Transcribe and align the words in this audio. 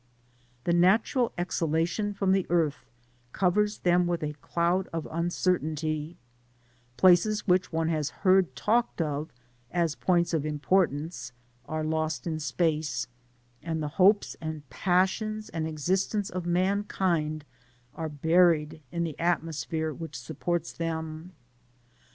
The 0.63 0.73
natural 0.73 1.31
exhalation 1.37 2.15
from 2.15 2.31
the 2.31 2.47
earth 2.49 2.87
covers 3.33 3.77
them 3.77 4.07
with 4.07 4.23
a 4.23 4.33
doud 4.33 4.87
of 4.91 5.07
uncertainty: 5.11 6.17
places 6.97 7.45
which 7.47 7.71
one 7.71 7.87
has 7.89 8.09
heard 8.25 8.55
talked 8.55 8.99
of 8.99 9.31
as 9.69 9.93
points 9.93 10.33
of 10.33 10.43
importance 10.43 11.33
are 11.67 11.83
lost 11.83 12.25
in 12.25 12.39
space, 12.39 13.05
and 13.61 13.83
the 13.83 13.89
hopes 14.01 14.35
and 14.41 14.67
passions 14.71 15.49
and 15.49 15.67
existence 15.67 16.31
of 16.31 16.47
mankind 16.47 17.45
are 17.93 18.09
buried 18.09 18.81
in 18.91 19.03
the 19.03 19.19
atmosphere 19.19 19.93
which 19.93 20.17
supports 20.17 20.73
them. 20.73 21.31